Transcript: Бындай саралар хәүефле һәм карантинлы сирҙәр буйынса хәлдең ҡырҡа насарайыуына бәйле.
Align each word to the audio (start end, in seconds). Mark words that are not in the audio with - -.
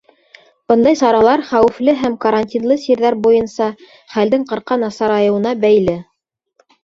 Бындай 0.71 0.97
саралар 1.01 1.41
хәүефле 1.49 1.93
һәм 2.03 2.15
карантинлы 2.23 2.77
сирҙәр 2.85 3.17
буйынса 3.27 3.67
хәлдең 4.15 4.47
ҡырҡа 4.53 4.79
насарайыуына 4.85 5.53
бәйле. 5.67 5.95